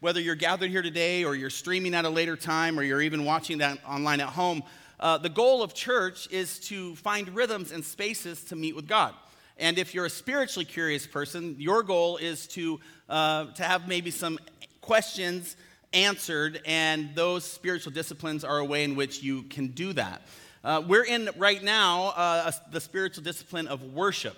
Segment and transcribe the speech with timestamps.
[0.00, 3.24] whether you're gathered here today or you're streaming at a later time or you're even
[3.24, 4.62] watching that online at home,
[5.00, 9.14] uh, the goal of church is to find rhythms and spaces to meet with God.
[9.58, 12.78] And if you're a spiritually curious person, your goal is to,
[13.08, 14.38] uh, to have maybe some
[14.82, 15.56] questions
[15.92, 20.22] answered, and those spiritual disciplines are a way in which you can do that.
[20.62, 24.36] Uh, we're in right now uh, the spiritual discipline of worship.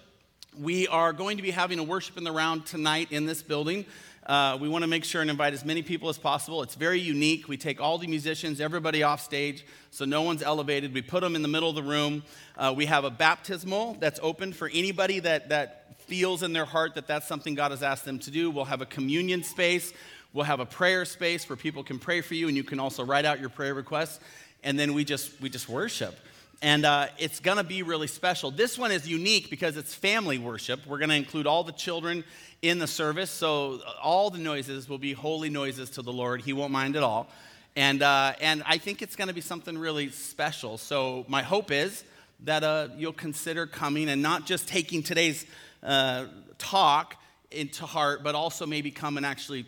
[0.58, 3.86] We are going to be having a worship in the round tonight in this building.
[4.28, 6.62] Uh, we want to make sure and invite as many people as possible.
[6.62, 7.48] It's very unique.
[7.48, 10.92] We take all the musicians, everybody off stage, so no one's elevated.
[10.92, 12.22] We put them in the middle of the room.
[12.54, 16.94] Uh, we have a baptismal that's open for anybody that, that feels in their heart
[16.96, 18.50] that that's something God has asked them to do.
[18.50, 19.94] We'll have a communion space.
[20.34, 23.06] We'll have a prayer space where people can pray for you, and you can also
[23.06, 24.20] write out your prayer requests.
[24.62, 26.14] And then we just we just worship
[26.60, 28.50] and uh, it's going to be really special.
[28.50, 30.84] This one is unique because it's family worship.
[30.86, 32.24] We're going to include all the children
[32.62, 36.42] in the service, so all the noises will be holy noises to the Lord.
[36.42, 37.28] He won't mind at all.
[37.76, 40.78] And, uh, and I think it's going to be something really special.
[40.78, 42.02] So, my hope is
[42.44, 45.46] that uh, you'll consider coming and not just taking today's
[45.84, 46.26] uh,
[46.58, 47.14] talk
[47.52, 49.64] into heart, but also maybe come and actually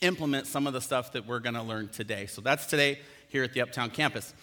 [0.00, 2.26] implement some of the stuff that we're going to learn today.
[2.26, 2.98] So, that's today
[3.28, 4.34] here at the Uptown campus.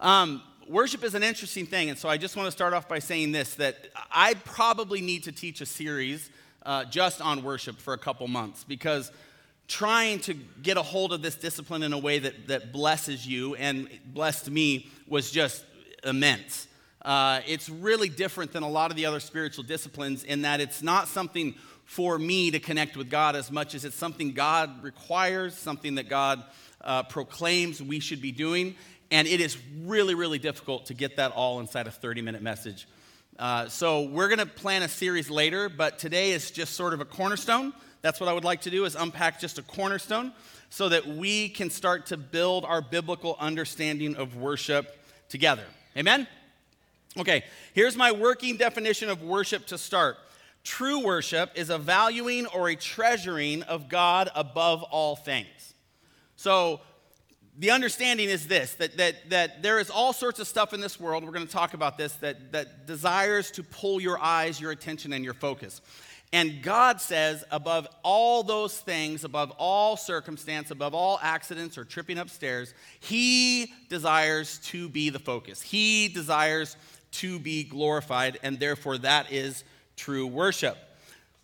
[0.00, 2.98] Um, worship is an interesting thing, and so I just want to start off by
[2.98, 6.30] saying this that I probably need to teach a series
[6.64, 9.12] uh, just on worship for a couple months because
[9.68, 13.54] trying to get a hold of this discipline in a way that, that blesses you
[13.54, 15.64] and blessed me was just
[16.04, 16.68] immense.
[17.02, 20.82] Uh, it's really different than a lot of the other spiritual disciplines in that it's
[20.82, 21.54] not something
[21.84, 26.08] for me to connect with God as much as it's something God requires, something that
[26.08, 26.42] God
[26.80, 28.74] uh, proclaims we should be doing.
[29.10, 32.88] And it is really, really difficult to get that all inside a 30 minute message.
[33.38, 37.00] Uh, so we're going to plan a series later, but today is just sort of
[37.00, 37.72] a cornerstone.
[38.00, 40.32] That's what I would like to do is unpack just a cornerstone
[40.70, 45.64] so that we can start to build our biblical understanding of worship together.
[45.96, 46.26] Amen?
[47.16, 50.16] Okay, here's my working definition of worship to start.
[50.64, 55.74] True worship is a valuing or a treasuring of God above all things.
[56.36, 56.80] So,
[57.58, 60.98] the understanding is this that, that, that there is all sorts of stuff in this
[60.98, 64.72] world, we're going to talk about this, that, that desires to pull your eyes, your
[64.72, 65.80] attention, and your focus.
[66.32, 72.18] And God says, above all those things, above all circumstance, above all accidents or tripping
[72.18, 75.62] upstairs, He desires to be the focus.
[75.62, 76.76] He desires
[77.12, 79.62] to be glorified, and therefore that is
[79.96, 80.76] true worship.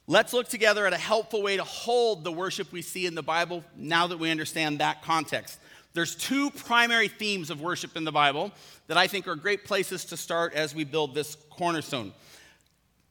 [0.09, 3.23] Let's look together at a helpful way to hold the worship we see in the
[3.23, 5.61] Bible now that we understand that context.
[5.93, 8.53] There's two primary themes of worship in the Bible
[8.87, 12.13] that I think are great places to start as we build this cornerstone.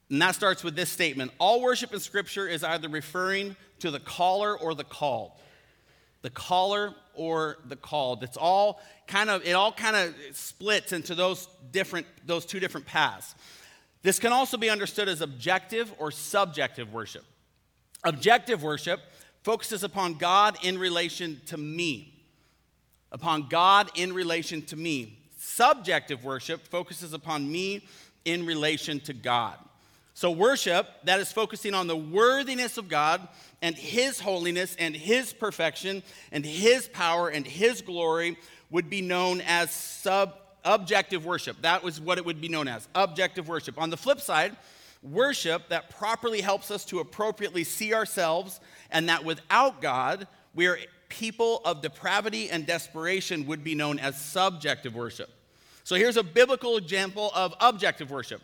[0.10, 4.00] And that starts with this statement All worship in Scripture is either referring to the
[4.00, 5.32] caller or the called.
[6.22, 8.24] The caller or the called.
[8.24, 12.86] It's all kind of, it all kind of splits into those different, those two different
[12.86, 13.36] paths.
[14.02, 17.26] This can also be understood as objective or subjective worship.
[18.06, 19.02] Objective worship
[19.44, 22.19] focuses upon God in relation to me
[23.12, 25.20] upon God in relation to me.
[25.38, 27.86] Subjective worship focuses upon me
[28.26, 29.58] in relation to God.
[30.14, 33.26] So, worship that is focusing on the worthiness of God
[33.62, 38.38] and His holiness and His perfection and His power and His glory
[38.70, 41.62] would be known as sub objective worship.
[41.62, 43.80] That was what it would be known as objective worship.
[43.80, 44.58] On the flip side,
[45.02, 48.60] worship that properly helps us to appropriately see ourselves
[48.92, 50.78] and that without God, we are
[51.10, 55.30] people of depravity and desperation would be known as subjective worship.
[55.84, 58.42] So here's a biblical example of objective worship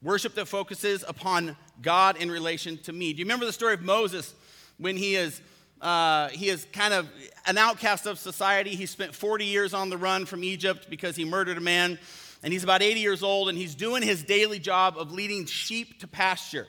[0.00, 3.12] worship that focuses upon God in relation to me.
[3.12, 4.34] Do you remember the story of Moses
[4.78, 5.40] when he is?
[5.80, 7.08] Uh, he is kind of
[7.46, 8.70] an outcast of society.
[8.76, 11.98] He spent 40 years on the run from Egypt because he murdered a man.
[12.44, 16.00] And he's about 80 years old, and he's doing his daily job of leading sheep
[16.00, 16.66] to pasture.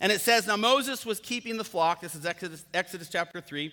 [0.00, 2.00] And it says, Now Moses was keeping the flock.
[2.00, 3.72] This is Exodus, Exodus chapter 3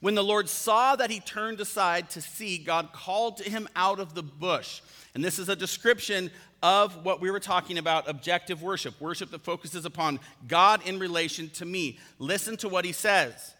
[0.00, 3.98] When the Lord saw that he turned aside to see, God called to him out
[3.98, 4.80] of the bush.
[5.14, 6.30] And this is a description
[6.62, 11.50] of what we were talking about objective worship, worship that focuses upon God in relation
[11.50, 11.98] to me.
[12.18, 13.54] Listen to what he says.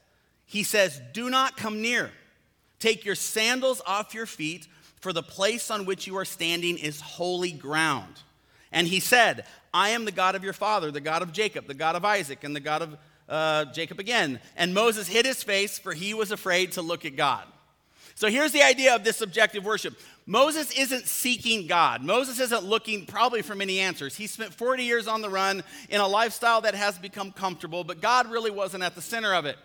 [0.46, 2.10] He says, Do not come near.
[2.78, 4.68] Take your sandals off your feet,
[5.00, 8.14] for the place on which you are standing is holy ground.
[8.72, 11.74] And he said, I am the God of your father, the God of Jacob, the
[11.74, 12.96] God of Isaac, and the God of
[13.28, 14.40] uh, Jacob again.
[14.56, 17.44] And Moses hid his face, for he was afraid to look at God.
[18.14, 19.96] So here's the idea of this subjective worship
[20.26, 22.02] Moses isn't seeking God.
[22.02, 24.14] Moses isn't looking probably for many answers.
[24.14, 28.02] He spent 40 years on the run in a lifestyle that has become comfortable, but
[28.02, 29.56] God really wasn't at the center of it.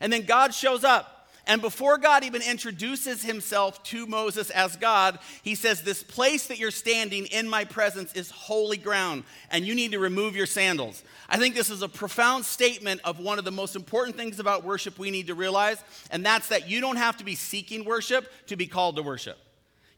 [0.00, 1.19] And then God shows up.
[1.46, 6.58] And before God even introduces himself to Moses as God, he says, This place that
[6.58, 11.02] you're standing in my presence is holy ground, and you need to remove your sandals.
[11.28, 14.64] I think this is a profound statement of one of the most important things about
[14.64, 18.30] worship we need to realize, and that's that you don't have to be seeking worship
[18.46, 19.38] to be called to worship.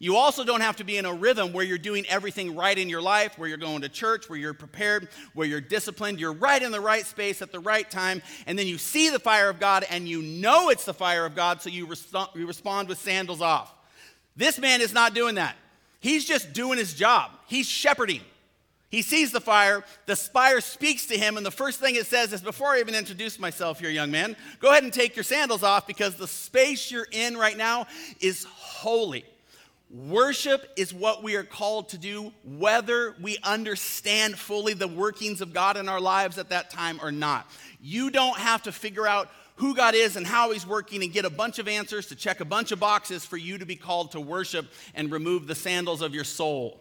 [0.03, 2.89] You also don't have to be in a rhythm where you're doing everything right in
[2.89, 6.19] your life, where you're going to church, where you're prepared, where you're disciplined.
[6.19, 9.21] You're right in the right space at the right time, and then you see the
[9.21, 11.89] fire of God and you know it's the fire of God, so you,
[12.35, 13.73] you respond with sandals off.
[14.35, 15.55] This man is not doing that.
[16.01, 18.23] He's just doing his job, he's shepherding.
[18.89, 22.33] He sees the fire, the fire speaks to him, and the first thing it says
[22.33, 25.63] is Before I even introduce myself here, young man, go ahead and take your sandals
[25.63, 27.87] off because the space you're in right now
[28.21, 29.25] is holy.
[29.93, 35.53] Worship is what we are called to do, whether we understand fully the workings of
[35.53, 37.47] God in our lives at that time or not.
[37.79, 41.27] You don't have to figure out who God is and how He's working and get
[41.27, 44.13] a bunch of answers to check a bunch of boxes for you to be called
[44.13, 46.81] to worship and remove the sandals of your soul.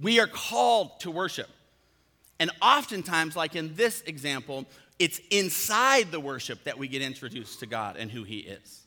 [0.00, 1.50] We are called to worship.
[2.40, 4.64] And oftentimes, like in this example,
[4.98, 8.85] it's inside the worship that we get introduced to God and who He is.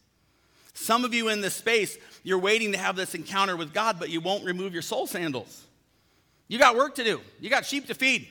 [0.79, 4.09] Some of you in this space, you're waiting to have this encounter with God, but
[4.09, 5.65] you won't remove your soul sandals.
[6.47, 8.29] You got work to do, you got sheep to feed.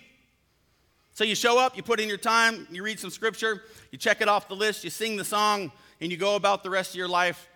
[1.12, 4.23] So you show up, you put in your time, you read some scripture, you check
[4.23, 6.97] it off the list, you sing the song, and you go about the rest of
[6.97, 7.47] your life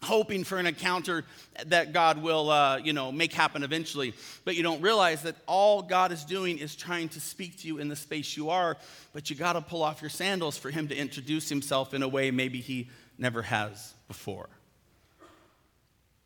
[0.00, 1.24] hoping for an encounter
[1.66, 4.14] that God will, uh, you know, make happen eventually.
[4.44, 7.78] But you don't realize that all God is doing is trying to speak to you
[7.78, 8.76] in the space you are,
[9.12, 12.08] but you got to pull off your sandals for Him to introduce Himself in a
[12.08, 14.48] way maybe He never has before.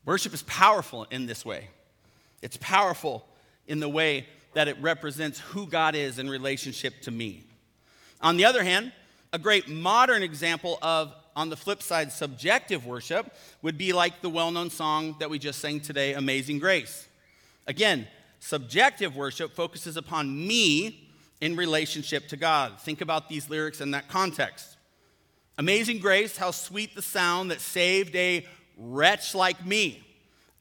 [0.04, 1.68] Worship is powerful in this way.
[2.42, 3.26] It's powerful
[3.66, 7.44] in the way that it represents who God is in relationship to me.
[8.20, 8.92] On the other hand,
[9.32, 13.32] a great modern example of, on the flip side, subjective worship
[13.62, 17.06] would be like the well known song that we just sang today, Amazing Grace.
[17.66, 18.08] Again,
[18.40, 21.08] subjective worship focuses upon me
[21.40, 22.80] in relationship to God.
[22.80, 24.76] Think about these lyrics in that context.
[25.60, 28.46] Amazing grace, how sweet the sound that saved a
[28.78, 30.02] wretch like me.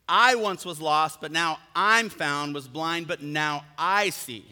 [0.09, 4.43] I once was lost, but now I'm found, was blind, but now I see.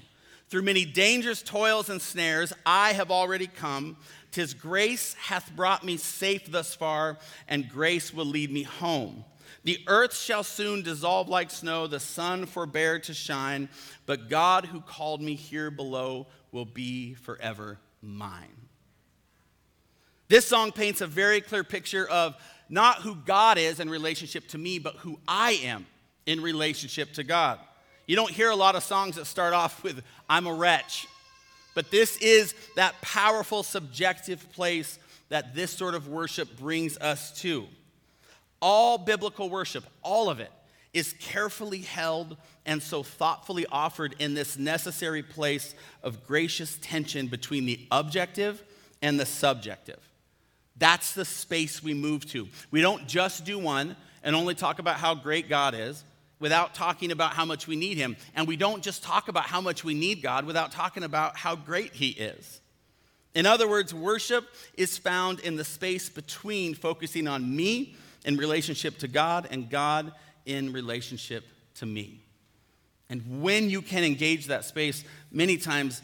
[0.48, 3.98] Through many dangerous toils and snares, I have already come.
[4.32, 7.18] Tis grace hath brought me safe thus far,
[7.50, 9.26] and grace will lead me home.
[9.66, 13.68] The earth shall soon dissolve like snow, the sun forbear to shine,
[14.06, 18.67] but God who called me here below will be forever mine.
[20.30, 22.36] This song paints a very clear picture of
[22.70, 25.86] not who God is in relationship to me, but who I am
[26.26, 27.60] in relationship to God.
[28.08, 31.08] You don't hear a lot of songs that start off with, I'm a wretch.
[31.76, 37.68] But this is that powerful subjective place that this sort of worship brings us to.
[38.62, 40.52] All biblical worship, all of it,
[40.94, 47.66] is carefully held and so thoughtfully offered in this necessary place of gracious tension between
[47.66, 48.64] the objective
[49.02, 50.07] and the subjective.
[50.80, 52.48] That's the space we move to.
[52.72, 56.04] We don't just do one and only talk about how great God is
[56.40, 58.16] without talking about how much we need Him.
[58.36, 61.56] And we don't just talk about how much we need God without talking about how
[61.56, 62.62] great He is.
[63.34, 68.98] In other words, worship is found in the space between focusing on me in relationship
[69.00, 70.12] to God and God
[70.46, 72.22] in relationship to me.
[73.10, 76.02] And when you can engage that space, many times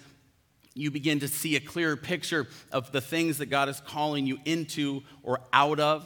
[0.74, 4.40] you begin to see a clearer picture of the things that God is calling you
[4.46, 6.06] into or out of.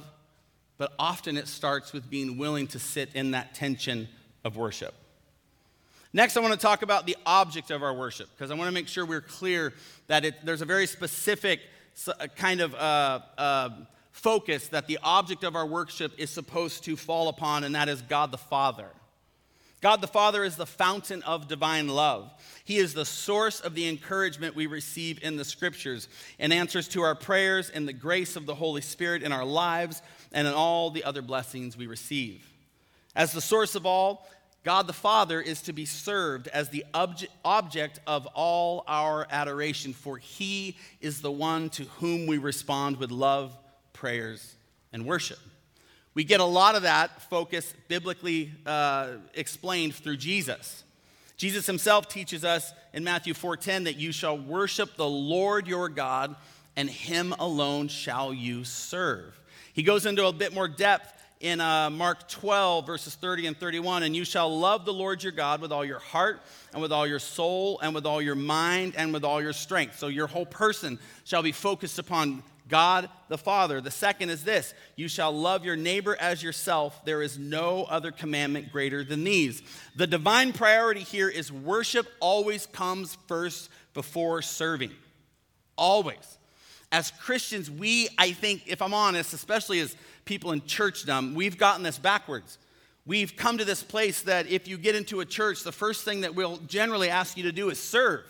[0.78, 4.08] But often it starts with being willing to sit in that tension
[4.44, 4.94] of worship.
[6.14, 8.74] Next, I want to talk about the object of our worship because I want to
[8.74, 9.74] make sure we're clear
[10.08, 11.60] that it, there's a very specific
[12.36, 13.70] kind of uh, uh,
[14.12, 18.02] focus that the object of our worship is supposed to fall upon, and that is
[18.02, 18.88] God the Father.
[19.79, 22.31] God the Father is the fountain of divine love.
[22.63, 26.07] He is the source of the encouragement we receive in the scriptures
[26.39, 30.01] and answers to our prayers and the grace of the Holy Spirit in our lives
[30.31, 32.46] and in all the other blessings we receive.
[33.15, 34.27] As the source of all,
[34.63, 36.84] God the Father is to be served as the
[37.46, 43.12] object of all our adoration, for He is the one to whom we respond with
[43.12, 43.57] love,
[43.93, 44.55] prayers,
[44.91, 45.39] and worship.
[46.18, 50.84] We get a lot of that focus biblically uh, explained through Jesus.
[51.38, 56.36] Jesus himself teaches us in Matthew 4:10 that you shall worship the Lord your God
[56.76, 59.40] and him alone shall you serve.
[59.74, 64.02] He goes into a bit more depth in uh, Mark 12, verses 30 and 31.
[64.02, 66.42] And you shall love the Lord your God with all your heart,
[66.74, 70.00] and with all your soul, and with all your mind, and with all your strength.
[70.00, 73.82] So your whole person shall be focused upon God the Father.
[73.82, 77.04] The second is this you shall love your neighbor as yourself.
[77.06, 79.62] There is no other commandment greater than these.
[79.96, 84.92] The divine priority here is worship always comes first before serving.
[85.78, 86.38] Always.
[86.92, 91.84] As Christians, we, I think, if I'm honest, especially as people in churchdom, we've gotten
[91.84, 92.58] this backwards.
[93.06, 96.22] We've come to this place that if you get into a church, the first thing
[96.22, 98.24] that we'll generally ask you to do is serve.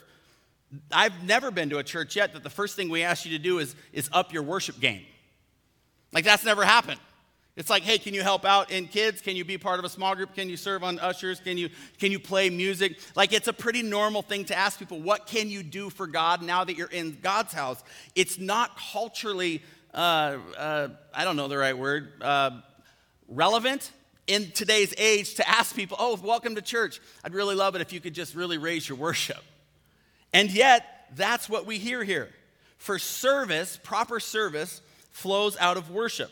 [0.91, 3.43] I've never been to a church yet that the first thing we ask you to
[3.43, 5.03] do is, is up your worship game.
[6.12, 7.00] Like that's never happened.
[7.55, 9.19] It's like, hey, can you help out in kids?
[9.19, 10.36] Can you be part of a small group?
[10.36, 11.39] Can you serve on ushers?
[11.39, 13.00] Can you, can you play music?
[13.15, 16.43] Like, it's a pretty normal thing to ask people, what can you do for God
[16.43, 17.83] now that you're in God's house?
[18.13, 19.63] It's not culturally
[19.97, 22.51] uh, uh, I don't know the right word, uh,
[23.27, 23.91] relevant
[24.27, 27.01] in today's age to ask people, oh, welcome to church.
[27.24, 29.43] I'd really love it if you could just really raise your worship.
[30.34, 32.29] And yet, that's what we hear here.
[32.77, 34.81] For service, proper service
[35.12, 36.31] flows out of worship.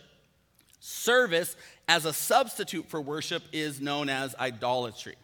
[0.79, 1.55] Service
[1.87, 5.15] as a substitute for worship is known as idolatry.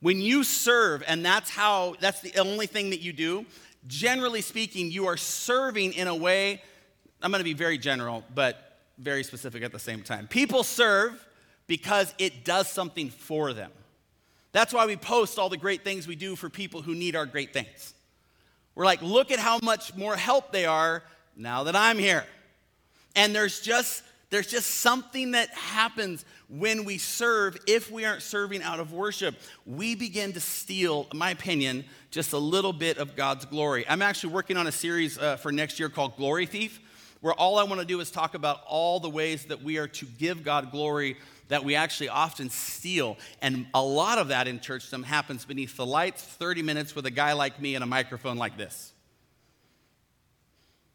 [0.00, 3.44] When you serve, and that's how, that's the only thing that you do,
[3.86, 6.62] generally speaking, you are serving in a way
[7.22, 10.26] I'm going to be very general, but very specific at the same time.
[10.26, 11.26] People serve
[11.66, 13.70] because it does something for them.
[14.52, 17.26] That's why we post all the great things we do for people who need our
[17.26, 17.94] great things.
[18.74, 21.02] We're like, look at how much more help they are
[21.36, 22.24] now that I'm here.
[23.14, 28.62] And there's just there's just something that happens when we serve if we aren't serving
[28.62, 29.34] out of worship.
[29.66, 33.84] We begin to steal, in my opinion, just a little bit of God's glory.
[33.88, 36.80] I'm actually working on a series uh, for next year called Glory Thief
[37.20, 39.88] where all I want to do is talk about all the ways that we are
[39.88, 41.16] to give God glory
[41.50, 43.18] that we actually often steal.
[43.42, 47.10] And a lot of that in churchdom happens beneath the lights, 30 minutes with a
[47.10, 48.92] guy like me and a microphone like this.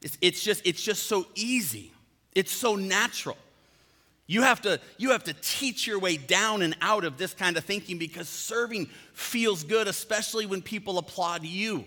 [0.02, 1.92] It's, it's, just, it's just so easy,
[2.34, 3.38] it's so natural.
[4.28, 7.58] You have, to, you have to teach your way down and out of this kind
[7.58, 11.86] of thinking because serving feels good, especially when people applaud you.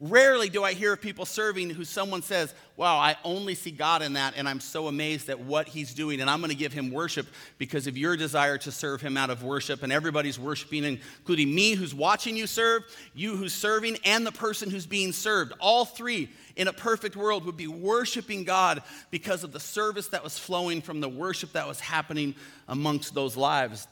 [0.00, 4.02] Rarely do I hear of people serving who someone says, Wow, I only see God
[4.02, 6.72] in that, and I'm so amazed at what He's doing, and I'm going to give
[6.72, 9.84] Him worship because of your desire to serve Him out of worship.
[9.84, 12.82] And everybody's worshiping, including me who's watching you serve,
[13.14, 15.52] you who's serving, and the person who's being served.
[15.60, 18.82] All three in a perfect world would be worshiping God
[19.12, 22.34] because of the service that was flowing from the worship that was happening
[22.66, 23.86] amongst those lives.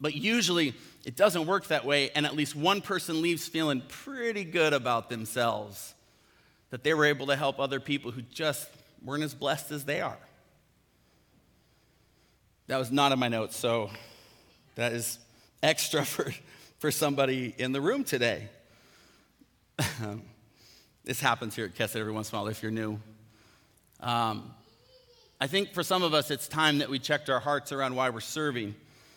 [0.00, 0.74] But usually,
[1.06, 5.08] it doesn't work that way, and at least one person leaves feeling pretty good about
[5.08, 5.94] themselves
[6.70, 8.68] that they were able to help other people who just
[9.04, 10.18] weren't as blessed as they are.
[12.66, 13.90] That was not in my notes, so
[14.74, 15.20] that is
[15.62, 16.32] extra for,
[16.80, 18.48] for somebody in the room today.
[21.04, 22.98] this happens here at Kesed every once in a while if you're new.
[24.00, 24.52] Um,
[25.40, 28.10] I think for some of us, it's time that we checked our hearts around why
[28.10, 28.74] we're serving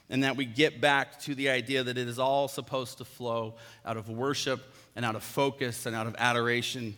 [0.09, 3.55] and that we get back to the idea that it is all supposed to flow
[3.85, 4.61] out of worship
[4.95, 6.95] and out of focus and out of adoration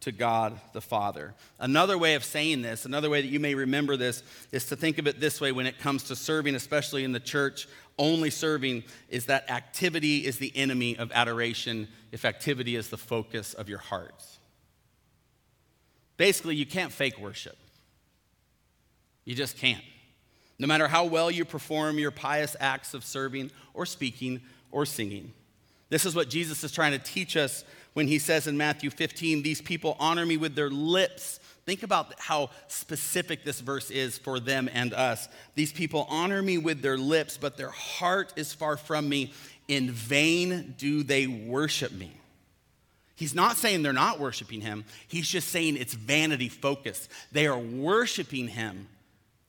[0.00, 1.34] to God the Father.
[1.58, 4.98] Another way of saying this, another way that you may remember this, is to think
[4.98, 7.68] of it this way when it comes to serving, especially in the church.
[7.98, 13.52] Only serving is that activity is the enemy of adoration if activity is the focus
[13.54, 14.38] of your hearts.
[16.16, 17.56] Basically, you can't fake worship.
[19.24, 19.84] You just can't.
[20.60, 25.32] No matter how well you perform your pious acts of serving or speaking or singing.
[25.88, 27.64] This is what Jesus is trying to teach us
[27.94, 31.40] when he says in Matthew 15, These people honor me with their lips.
[31.64, 35.30] Think about how specific this verse is for them and us.
[35.54, 39.32] These people honor me with their lips, but their heart is far from me.
[39.66, 42.12] In vain do they worship me.
[43.16, 47.10] He's not saying they're not worshiping him, he's just saying it's vanity focused.
[47.32, 48.88] They are worshiping him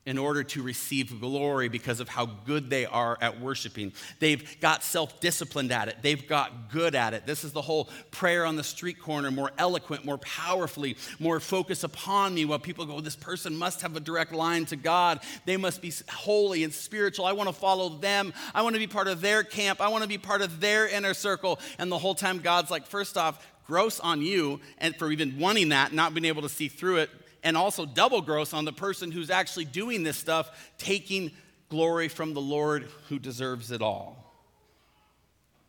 [0.05, 3.93] in order to receive glory because of how good they are at worshiping.
[4.20, 7.25] They've got self disciplined at it, they've got good at it.
[7.27, 11.84] This is the whole prayer on the street corner more eloquent, more powerfully, more focus
[11.84, 12.46] upon me.
[12.46, 15.20] While people go, This person must have a direct line to God.
[15.46, 17.25] They must be holy and spiritual.
[17.25, 18.34] I want to follow them.
[18.55, 19.81] I want to be part of their camp.
[19.81, 21.60] I want to be part of their inner circle.
[21.77, 25.70] And the whole time, God's like, First off, gross on you and for even wanting
[25.70, 27.10] that, not being able to see through it
[27.44, 31.32] and also double gross on the person who's actually doing this stuff, taking
[31.70, 34.18] glory from the Lord who deserves it all.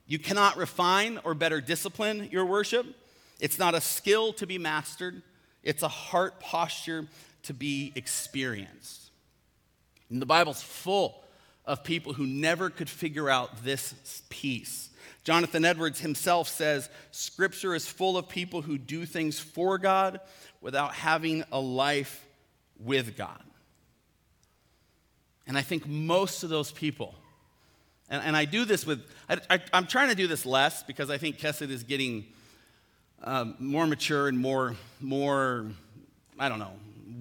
[0.06, 2.86] You cannot refine or better discipline your worship.
[3.40, 5.22] It's not a skill to be mastered,
[5.62, 7.06] it's a heart posture
[7.44, 9.10] to be experienced.
[10.10, 11.22] And the Bible's full
[11.64, 14.90] of people who never could figure out this piece.
[15.24, 20.20] Jonathan Edwards himself says Scripture is full of people who do things for God
[20.62, 22.24] without having a life
[22.78, 23.42] with God.
[25.46, 27.14] And I think most of those people,
[28.08, 31.18] and, and I do this with, I, am trying to do this less because I
[31.18, 32.26] think Kesed is getting
[33.24, 35.66] um, more mature and more, more,
[36.38, 36.72] I don't know,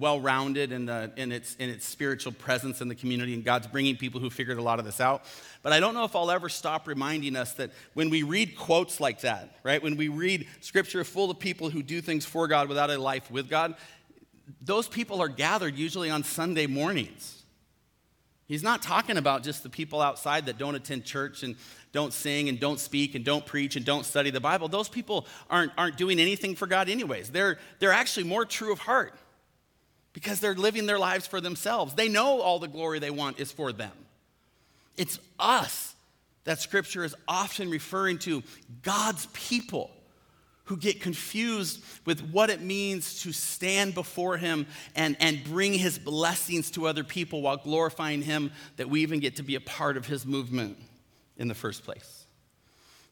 [0.02, 3.96] well rounded in, in, its, in its spiritual presence in the community, and God's bringing
[3.96, 5.22] people who figured a lot of this out.
[5.62, 9.00] But I don't know if I'll ever stop reminding us that when we read quotes
[9.00, 12.68] like that, right, when we read scripture full of people who do things for God
[12.68, 13.76] without a life with God,
[14.60, 17.44] those people are gathered usually on Sunday mornings.
[18.48, 21.54] He's not talking about just the people outside that don't attend church and
[21.92, 24.66] don't sing and don't speak and don't preach and don't study the Bible.
[24.66, 27.30] Those people aren't, aren't doing anything for God, anyways.
[27.30, 29.14] They're, they're actually more true of heart
[30.12, 31.94] because they're living their lives for themselves.
[31.94, 33.92] They know all the glory they want is for them.
[34.96, 35.94] It's us
[36.44, 38.42] that scripture is often referring to
[38.82, 39.90] God's people
[40.64, 45.98] who get confused with what it means to stand before Him and, and bring His
[45.98, 49.96] blessings to other people while glorifying Him, that we even get to be a part
[49.96, 50.78] of His movement
[51.36, 52.26] in the first place.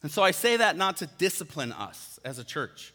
[0.03, 2.93] And so I say that not to discipline us as a church,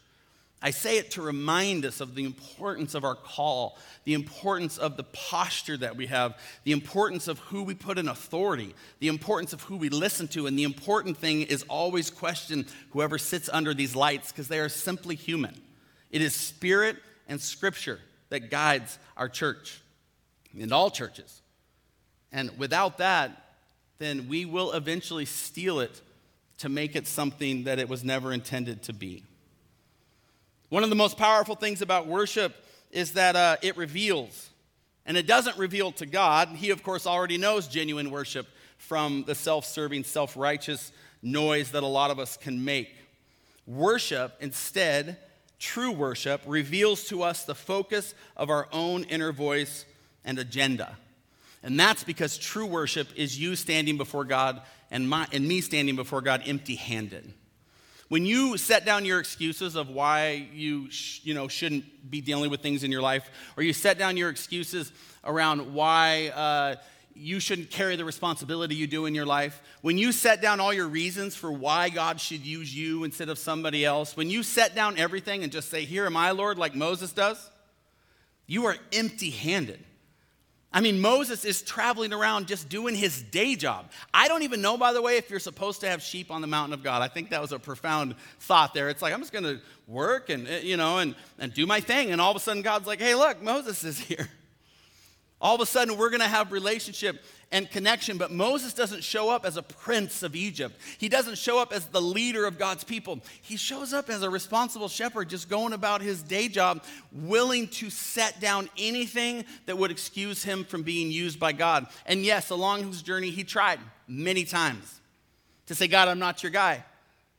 [0.61, 4.97] I say it to remind us of the importance of our call, the importance of
[4.97, 9.53] the posture that we have, the importance of who we put in authority, the importance
[9.53, 13.73] of who we listen to, and the important thing is always question whoever sits under
[13.73, 15.55] these lights because they are simply human.
[16.09, 16.97] It is spirit
[17.27, 17.99] and scripture
[18.29, 19.79] that guides our church
[20.59, 21.41] and all churches.
[22.31, 23.43] And without that,
[23.99, 26.01] then we will eventually steal it
[26.59, 29.23] to make it something that it was never intended to be.
[30.69, 32.55] One of the most powerful things about worship
[32.91, 34.49] is that uh, it reveals.
[35.05, 36.49] And it doesn't reveal to God.
[36.49, 41.83] He, of course, already knows genuine worship from the self serving, self righteous noise that
[41.83, 42.93] a lot of us can make.
[43.65, 45.17] Worship, instead,
[45.59, 49.85] true worship, reveals to us the focus of our own inner voice
[50.25, 50.97] and agenda.
[51.63, 55.95] And that's because true worship is you standing before God and, my, and me standing
[55.95, 57.33] before God empty handed.
[58.09, 62.49] When you set down your excuses of why you, sh- you know, shouldn't be dealing
[62.49, 64.93] with things in your life, or you set down your excuses
[65.25, 66.75] around why uh,
[67.13, 70.73] you shouldn't carry the responsibility you do in your life, when you set down all
[70.73, 74.73] your reasons for why God should use you instead of somebody else, when you set
[74.73, 77.49] down everything and just say, Here am I, Lord, like Moses does,
[78.45, 79.83] you are empty handed.
[80.73, 83.89] I mean, Moses is traveling around just doing his day job.
[84.13, 86.47] I don't even know, by the way, if you're supposed to have sheep on the
[86.47, 87.01] mountain of God.
[87.01, 88.89] I think that was a profound thought there.
[88.89, 91.79] It's like, I'm just going to work and, eh, you know, and, and do my
[91.79, 92.11] thing.
[92.11, 94.29] And all of a sudden, God's like, hey, look, Moses is here.
[95.39, 99.29] All of a sudden, we're going to have relationship and connection, but Moses doesn't show
[99.29, 100.75] up as a prince of Egypt.
[100.97, 103.19] He doesn't show up as the leader of God's people.
[103.41, 107.89] He shows up as a responsible shepherd, just going about his day job, willing to
[107.89, 111.85] set down anything that would excuse him from being used by God.
[112.05, 114.99] And yes, along his journey, he tried many times
[115.67, 116.83] to say, God, I'm not your guy.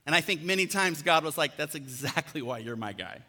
[0.06, 3.22] And I think many times God was like, That's exactly why you're my guy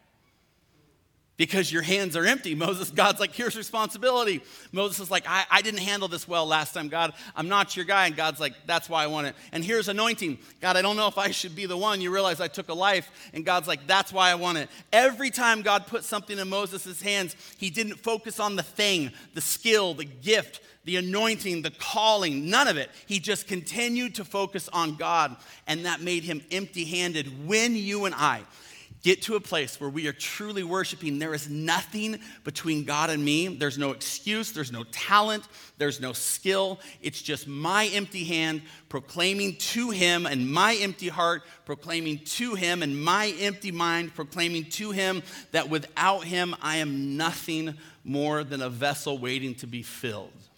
[1.40, 2.54] because your hands are empty.
[2.66, 4.44] Moses, God's like, here's responsibility.
[4.74, 7.14] Moses is like, I, I, didn't handle this well last time, God.
[7.34, 8.08] I'm not your guy.
[8.08, 9.36] And God's like, that's why I want it.
[9.54, 10.38] And here's anointing.
[10.60, 12.02] God, I don't know if I should be the one.
[12.02, 13.10] You realize I took a life.
[13.34, 14.70] And God's like, that's why I want it.
[14.92, 19.42] Every time God put something in Moses' hands, he didn't focus on the thing, the
[19.42, 22.90] skill, the gift, the anointing, the calling, none of it.
[23.06, 25.38] He just continued to focus on God.
[25.68, 28.42] And that made him empty handed when you and I,
[29.04, 33.24] get to a place where we are truly worshiping, there is nothing between God and
[33.24, 33.48] me.
[33.48, 35.44] There's no excuse, there's no talent,
[35.78, 36.80] there's no skill.
[37.02, 42.84] It's just my empty hand proclaiming to Him and my empty heart proclaiming to Him
[42.84, 48.62] and my empty mind proclaiming to Him that without Him I am nothing more than
[48.62, 50.49] a vessel waiting to be filled.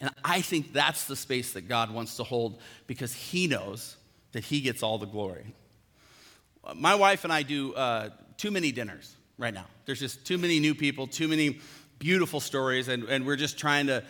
[0.00, 3.96] And I think that's the space that God wants to hold because He knows
[4.32, 5.54] that He gets all the glory.
[6.74, 9.66] My wife and I do uh, too many dinners right now.
[9.86, 11.60] There's just too many new people, too many
[11.98, 14.02] beautiful stories, and, and we're just trying to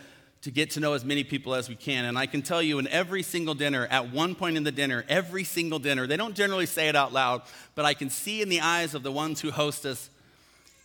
[0.45, 2.05] to get to know as many people as we can.
[2.05, 5.03] And I can tell you, in every single dinner, at one point in the dinner,
[5.09, 7.41] every single dinner, they don't generally say it out loud,
[7.73, 10.07] but I can see in the eyes of the ones who host us,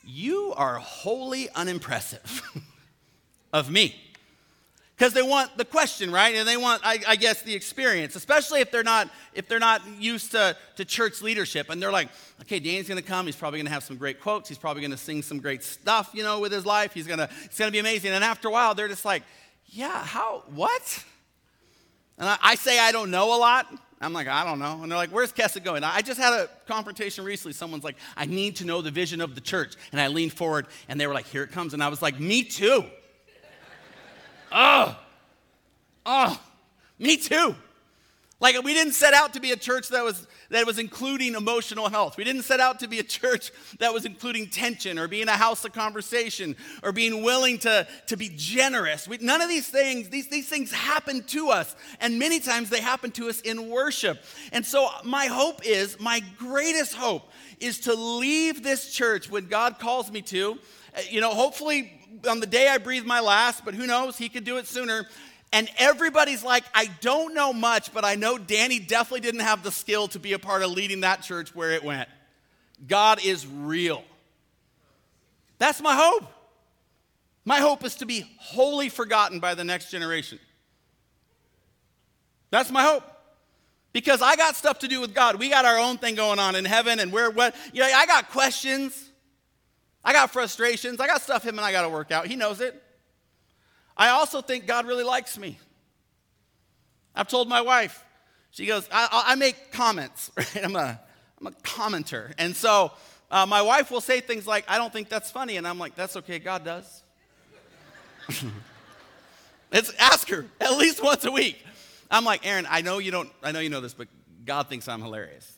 [0.03, 2.41] you are wholly unimpressive
[3.53, 4.01] of me
[5.01, 8.61] because they want the question right and they want I, I, guess the experience especially
[8.61, 12.11] if they're not if they're not used to, to church leadership and they're like
[12.43, 14.83] okay danny's going to come he's probably going to have some great quotes he's probably
[14.83, 17.59] going to sing some great stuff you know with his life he's going to it's
[17.59, 19.23] going to be amazing and after a while they're just like
[19.69, 21.03] yeah how what
[22.19, 23.67] and I, I say i don't know a lot
[24.03, 24.81] I'm like, I don't know.
[24.83, 25.85] And they're like, where's Kesed going?
[25.85, 27.53] I just had a confrontation recently.
[27.53, 29.75] Someone's like, I need to know the vision of the church.
[29.93, 31.75] And I leaned forward and they were like, here it comes.
[31.75, 32.87] And I was like, me too.
[34.53, 34.99] Oh,
[36.07, 36.41] oh,
[36.99, 37.55] me too.
[38.41, 41.89] Like we didn't set out to be a church that was that was including emotional
[41.89, 42.17] health.
[42.17, 45.37] We didn't set out to be a church that was including tension or being a
[45.37, 49.07] house of conversation or being willing to, to be generous.
[49.09, 51.75] We, none of these things, these, these things happen to us.
[52.01, 54.23] And many times they happen to us in worship.
[54.53, 59.79] And so my hope is, my greatest hope is to leave this church when God
[59.79, 60.59] calls me to.
[60.97, 61.93] Uh, you know, hopefully
[62.29, 65.07] on the day I breathe my last, but who knows, he could do it sooner.
[65.53, 69.73] And everybody's like, I don't know much, but I know Danny definitely didn't have the
[69.73, 72.09] skill to be a part of leading that church where it went.
[72.87, 74.05] God is real.
[75.59, 76.25] That's my hope.
[77.45, 80.39] My hope is to be wholly forgotten by the next generation.
[82.51, 83.05] That's my hope.
[83.93, 85.37] Because I got stuff to do with God.
[85.37, 88.07] We got our own thing going on in heaven, and we're what, you know, I
[88.07, 89.10] got questions.
[90.05, 91.01] I got frustrations.
[91.01, 92.27] I got stuff him and I got to work out.
[92.27, 92.83] He knows it.
[93.97, 95.59] I also think God really likes me.
[97.15, 98.05] I've told my wife,
[98.51, 100.65] she goes, I, I make comments, right?
[100.65, 101.01] I'm a,
[101.39, 102.33] I'm a commenter.
[102.39, 102.93] And so
[103.31, 105.57] uh, my wife will say things like, I don't think that's funny.
[105.57, 107.03] And I'm like, that's okay, God does.
[109.73, 111.65] it's ask her at least once a week.
[112.11, 114.09] I'm like, Erin, I know you don't, I know you know this, but
[114.45, 115.53] God thinks I'm hilarious.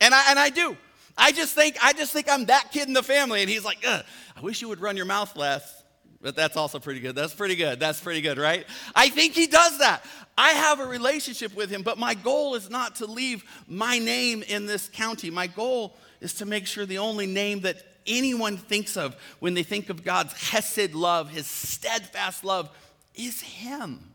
[0.00, 0.76] And I, and I do.
[1.16, 3.40] I just think, I just think I'm that kid in the family.
[3.40, 4.02] And he's like, I
[4.42, 5.82] wish you would run your mouth less.
[6.20, 7.14] But that's also pretty good.
[7.14, 7.78] That's pretty good.
[7.78, 8.64] That's pretty good, right?
[8.94, 10.04] I think he does that.
[10.38, 14.42] I have a relationship with him, but my goal is not to leave my name
[14.42, 15.30] in this county.
[15.30, 19.62] My goal is to make sure the only name that anyone thinks of when they
[19.62, 22.70] think of God's Hesed love, his steadfast love,
[23.14, 24.10] is him.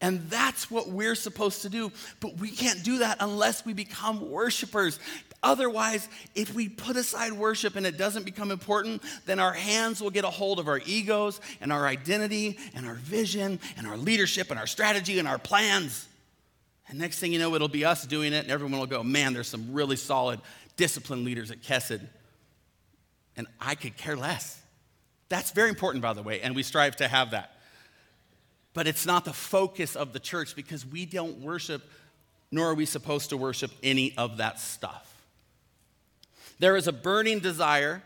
[0.00, 1.90] And that's what we're supposed to do.
[2.20, 4.98] But we can't do that unless we become worshipers.
[5.46, 10.10] Otherwise, if we put aside worship and it doesn't become important, then our hands will
[10.10, 14.50] get a hold of our egos and our identity and our vision and our leadership
[14.50, 16.08] and our strategy and our plans.
[16.88, 19.34] And next thing you know, it'll be us doing it, and everyone will go, Man,
[19.34, 20.40] there's some really solid,
[20.76, 22.04] disciplined leaders at Kesed.
[23.36, 24.60] And I could care less.
[25.28, 27.52] That's very important, by the way, and we strive to have that.
[28.74, 31.82] But it's not the focus of the church because we don't worship,
[32.50, 35.12] nor are we supposed to worship any of that stuff.
[36.58, 38.02] There is a burning desire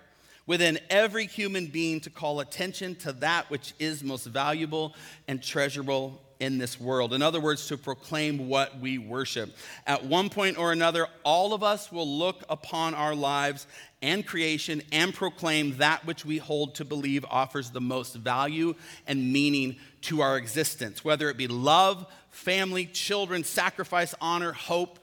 [0.46, 4.94] within every human being to call attention to that which is most valuable
[5.28, 7.12] and treasurable in this world.
[7.12, 9.54] In other words, to proclaim what we worship.
[9.86, 13.66] At one point or another, all of us will look upon our lives
[14.02, 18.74] and creation and proclaim that which we hold to believe offers the most value
[19.06, 24.98] and meaning to our existence, whether it be love, family, children, sacrifice, honor, hope,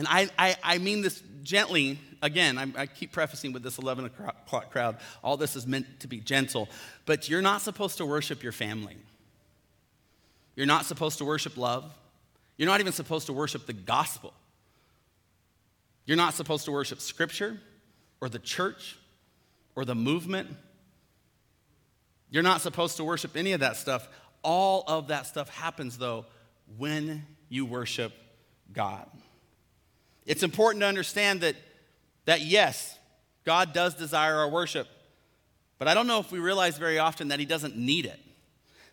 [0.00, 1.98] and I, I, I mean this gently.
[2.22, 4.96] Again, I, I keep prefacing with this 11 o'clock crowd.
[5.22, 6.70] All this is meant to be gentle.
[7.04, 8.96] But you're not supposed to worship your family.
[10.56, 11.92] You're not supposed to worship love.
[12.56, 14.32] You're not even supposed to worship the gospel.
[16.06, 17.60] You're not supposed to worship scripture
[18.22, 18.96] or the church
[19.76, 20.48] or the movement.
[22.30, 24.08] You're not supposed to worship any of that stuff.
[24.42, 26.24] All of that stuff happens, though,
[26.78, 28.14] when you worship
[28.72, 29.06] God.
[30.30, 31.56] It's important to understand that,
[32.26, 32.96] that yes,
[33.44, 34.86] God does desire our worship,
[35.76, 38.20] but I don't know if we realize very often that He doesn't need it.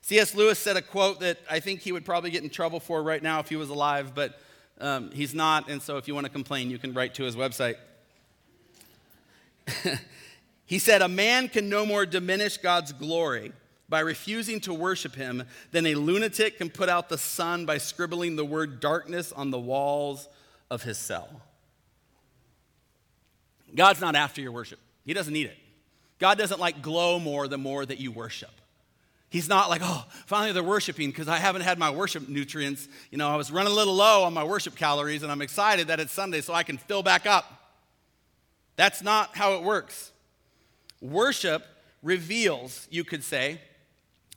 [0.01, 0.33] C.S.
[0.33, 3.21] Lewis said a quote that I think he would probably get in trouble for right
[3.21, 4.41] now if he was alive, but
[4.81, 7.35] um, he's not, and so if you want to complain, you can write to his
[7.35, 7.75] website.
[10.65, 13.51] he said, A man can no more diminish God's glory
[13.87, 18.37] by refusing to worship him than a lunatic can put out the sun by scribbling
[18.37, 20.29] the word darkness on the walls
[20.69, 21.29] of his cell.
[23.75, 25.57] God's not after your worship, He doesn't need it.
[26.19, 28.49] God doesn't like glow more the more that you worship.
[29.29, 32.87] He's not like, oh, finally they're worshiping because I haven't had my worship nutrients.
[33.11, 35.87] You know, I was running a little low on my worship calories and I'm excited
[35.89, 37.75] that it's Sunday so I can fill back up.
[38.77, 40.11] That's not how it works.
[41.01, 41.65] Worship
[42.01, 43.59] reveals, you could say,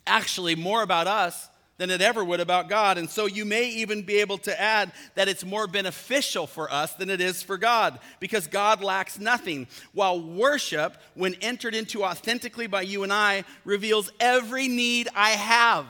[0.06, 1.48] actually more about us
[1.80, 2.98] than it ever would about God.
[2.98, 6.92] And so you may even be able to add that it's more beneficial for us
[6.92, 9.66] than it is for God because God lacks nothing.
[9.94, 15.86] While worship, when entered into authentically by you and I, reveals every need I have.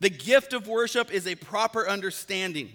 [0.00, 2.68] The gift of worship is a proper understanding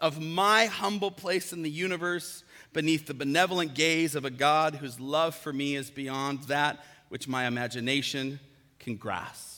[0.00, 4.98] of my humble place in the universe beneath the benevolent gaze of a God whose
[4.98, 8.40] love for me is beyond that which my imagination
[8.80, 9.53] can grasp.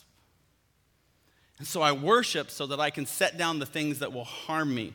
[1.59, 4.75] And so I worship so that I can set down the things that will harm
[4.75, 4.93] me,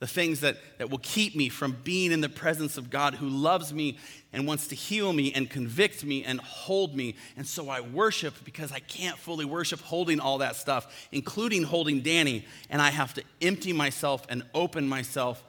[0.00, 3.28] the things that, that will keep me from being in the presence of God who
[3.28, 3.98] loves me
[4.32, 7.14] and wants to heal me and convict me and hold me.
[7.36, 12.00] And so I worship because I can't fully worship holding all that stuff, including holding
[12.00, 12.44] Danny.
[12.68, 15.42] And I have to empty myself and open myself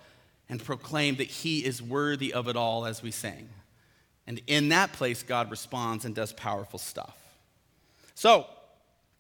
[0.48, 3.50] and proclaim that He is worthy of it all as we sang.
[4.26, 7.18] And in that place, God responds and does powerful stuff.
[8.16, 8.48] So,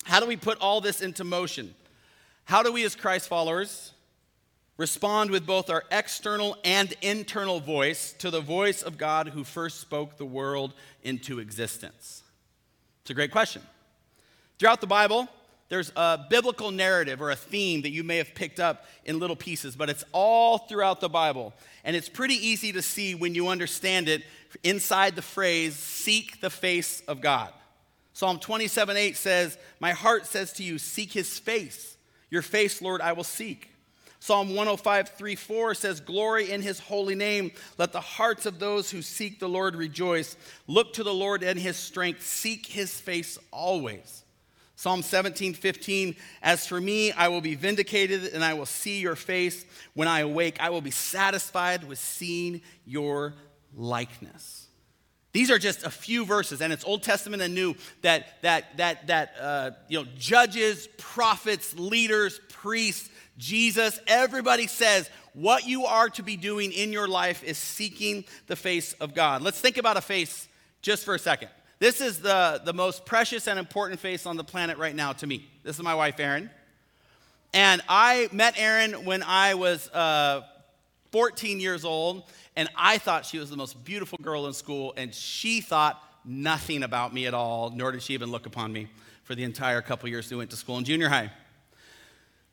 [0.03, 1.73] how do we put all this into motion?
[2.45, 3.93] How do we, as Christ followers,
[4.77, 9.79] respond with both our external and internal voice to the voice of God who first
[9.79, 12.23] spoke the world into existence?
[13.01, 13.61] It's a great question.
[14.59, 15.27] Throughout the Bible,
[15.69, 19.35] there's a biblical narrative or a theme that you may have picked up in little
[19.35, 21.53] pieces, but it's all throughout the Bible.
[21.83, 24.23] And it's pretty easy to see when you understand it
[24.63, 27.51] inside the phrase, seek the face of God.
[28.13, 31.97] Psalm 27 8 says, My heart says to you, Seek his face.
[32.29, 33.69] Your face, Lord, I will seek.
[34.19, 37.51] Psalm 105 3 4 says, Glory in his holy name.
[37.77, 40.37] Let the hearts of those who seek the Lord rejoice.
[40.65, 42.23] Look to the Lord and his strength.
[42.23, 44.23] Seek his face always.
[44.75, 49.15] Psalm 17 15, As for me, I will be vindicated and I will see your
[49.15, 49.65] face.
[49.93, 53.33] When I awake, I will be satisfied with seeing your
[53.75, 54.62] likeness.
[55.33, 59.07] These are just a few verses, and it's Old Testament and New that that that
[59.07, 66.23] that uh, you know judges, prophets, leaders, priests, Jesus, everybody says what you are to
[66.23, 69.41] be doing in your life is seeking the face of God.
[69.41, 70.47] Let's think about a face
[70.81, 71.49] just for a second.
[71.79, 75.27] This is the, the most precious and important face on the planet right now to
[75.27, 75.49] me.
[75.63, 76.49] This is my wife, Erin.
[77.53, 80.41] And I met Erin when I was uh,
[81.11, 82.23] 14 years old,
[82.55, 86.83] and I thought she was the most beautiful girl in school, and she thought nothing
[86.83, 88.87] about me at all, nor did she even look upon me
[89.23, 91.31] for the entire couple years we went to school in junior high.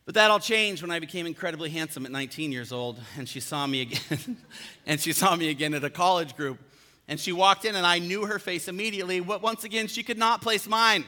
[0.06, 3.40] But that all changed when I became incredibly handsome at 19 years old, and she
[3.40, 4.36] saw me again,
[4.86, 6.58] and she saw me again at a college group.
[7.06, 9.18] And she walked in, and I knew her face immediately.
[9.18, 11.04] But once again, she could not place mine.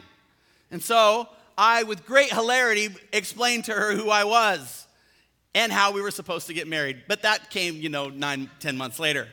[0.73, 4.87] And so I, with great hilarity, explained to her who I was
[5.55, 7.03] and how we were supposed to get married.
[7.09, 9.29] But that came, you know, nine, ten months later.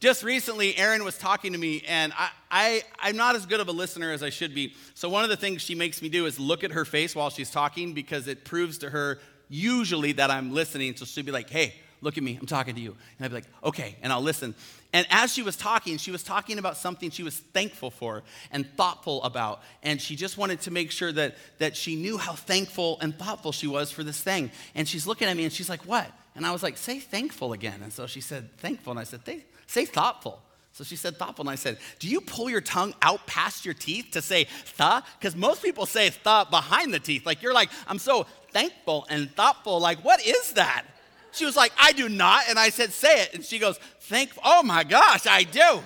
[0.00, 3.68] Just recently, Erin was talking to me, and I, I, I'm not as good of
[3.68, 4.74] a listener as I should be.
[4.94, 7.30] So, one of the things she makes me do is look at her face while
[7.30, 10.96] she's talking because it proves to her usually that I'm listening.
[10.96, 12.94] So, she'll be like, hey, look at me, I'm talking to you.
[13.16, 14.54] And I'd be like, okay, and I'll listen.
[14.92, 18.66] And as she was talking, she was talking about something she was thankful for and
[18.76, 19.62] thoughtful about.
[19.82, 23.52] And she just wanted to make sure that, that she knew how thankful and thoughtful
[23.52, 24.50] she was for this thing.
[24.74, 26.10] And she's looking at me and she's like, what?
[26.34, 27.80] And I was like, say thankful again.
[27.82, 28.90] And so she said, thankful.
[28.90, 29.20] And I said,
[29.66, 30.42] say thoughtful.
[30.72, 31.42] So she said thoughtful.
[31.42, 34.46] And I said, Do you pull your tongue out past your teeth to say
[34.78, 35.02] tha?
[35.18, 37.26] Because most people say tha behind the teeth.
[37.26, 39.80] Like you're like, I'm so thankful and thoughtful.
[39.80, 40.86] Like, what is that?
[41.32, 42.44] She was like, I do not.
[42.48, 43.34] And I said, Say it.
[43.34, 45.80] And she goes, Thank, oh my gosh, I do.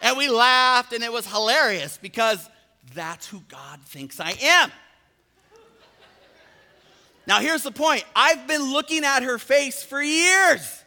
[0.00, 2.48] And we laughed, and it was hilarious because
[2.94, 4.70] that's who God thinks I am.
[7.26, 10.82] Now, here's the point I've been looking at her face for years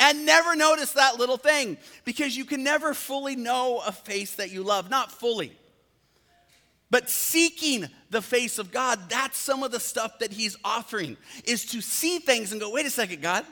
[0.00, 4.50] and never noticed that little thing because you can never fully know a face that
[4.52, 5.56] you love, not fully.
[6.90, 11.66] But seeking the face of God, that's some of the stuff that he's offering, is
[11.66, 13.44] to see things and go, wait a second, God.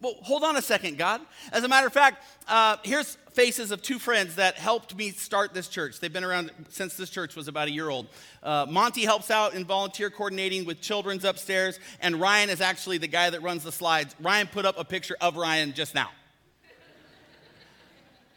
[0.00, 1.20] Well, hold on a second, God.
[1.52, 5.54] As a matter of fact, uh, here's faces of two friends that helped me start
[5.54, 6.00] this church.
[6.00, 8.08] They've been around since this church was about a year old.
[8.42, 13.06] Uh, Monty helps out in volunteer coordinating with children's upstairs, and Ryan is actually the
[13.06, 14.16] guy that runs the slides.
[14.20, 16.10] Ryan put up a picture of Ryan just now.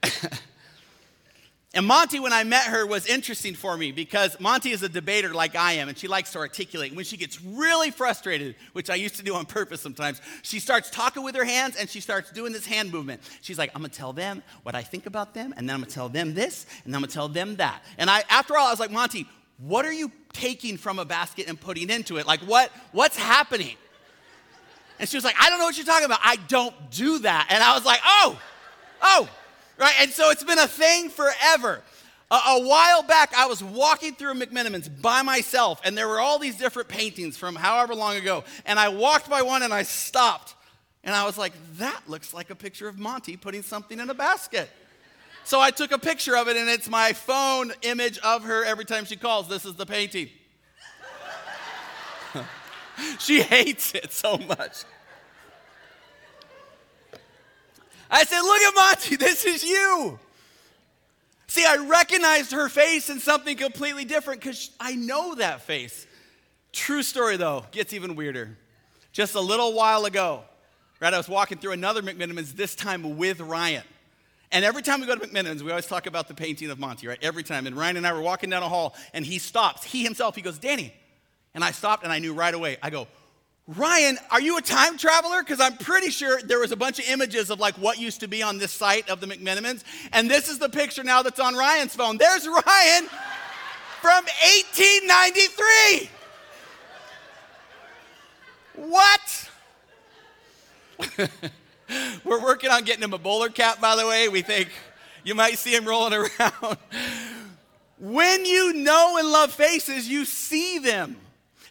[1.75, 5.33] And Monty, when I met her, was interesting for me because Monty is a debater
[5.33, 6.95] like I am, and she likes to articulate.
[6.95, 10.89] When she gets really frustrated, which I used to do on purpose sometimes, she starts
[10.89, 13.19] talking with her hands and she starts doing this hand movement.
[13.41, 15.91] She's like, I'm gonna tell them what I think about them, and then I'm gonna
[15.91, 17.83] tell them this, and then I'm gonna tell them that.
[17.97, 21.49] And I, after all, I was like, Monty, what are you taking from a basket
[21.49, 22.25] and putting into it?
[22.25, 23.75] Like, what, what's happening?
[24.97, 26.19] And she was like, I don't know what you're talking about.
[26.23, 27.47] I don't do that.
[27.49, 28.39] And I was like, oh,
[29.01, 29.29] oh,
[29.77, 29.93] right?
[29.99, 31.81] And so it's been a thing forever.
[32.31, 36.39] A, a, while back, I was walking through McMenamins by myself, and there were all
[36.39, 38.43] these different paintings from however long ago.
[38.65, 40.55] And I walked by one and I stopped.
[41.03, 44.15] And I was like, that looks like a picture of Monty putting something in a
[44.15, 44.69] basket.
[45.43, 48.85] So I took a picture of it, and it's my phone image of her every
[48.85, 49.47] time she calls.
[49.47, 50.29] This is the painting.
[53.19, 54.83] she hates it so much.
[58.15, 60.17] I said, Look at Monty, this is you.
[61.47, 66.07] See, I recognized her face in something completely different because I know that face.
[66.71, 68.57] True story, though, gets even weirder.
[69.11, 70.43] Just a little while ago,
[70.99, 73.83] right, I was walking through another McMenamins, this time with Ryan.
[74.51, 77.07] And every time we go to McMenamins, we always talk about the painting of Monty,
[77.07, 77.19] right?
[77.21, 77.67] Every time.
[77.67, 79.83] And Ryan and I were walking down a hall, and he stops.
[79.83, 80.93] He himself, he goes, Danny.
[81.53, 82.77] And I stopped, and I knew right away.
[82.81, 83.07] I go,
[83.67, 85.41] Ryan, are you a time traveler?
[85.41, 88.27] Because I'm pretty sure there was a bunch of images of like what used to
[88.27, 89.83] be on this site of the McMenamins.
[90.13, 92.17] And this is the picture now that's on Ryan's phone.
[92.17, 93.07] There's Ryan
[94.01, 96.09] from 1893.
[98.75, 99.49] What?
[102.23, 104.29] We're working on getting him a bowler cap, by the way.
[104.29, 104.69] We think
[105.23, 106.77] you might see him rolling around.
[107.99, 111.17] when you know and love faces, you see them.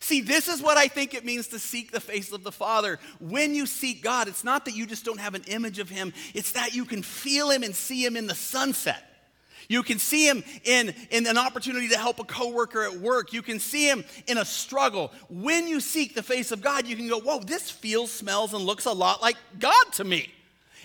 [0.04, 2.98] See, this is what I think it means to seek the face of the Father.
[3.20, 6.12] When you seek God, it's not that you just don't have an image of Him,
[6.34, 9.02] it's that you can feel Him and see Him in the sunset.
[9.66, 13.32] You can see him in, in an opportunity to help a coworker at work.
[13.32, 15.10] You can see him in a struggle.
[15.30, 18.62] When you seek the face of God, you can go, Whoa, this feels, smells, and
[18.62, 20.30] looks a lot like God to me.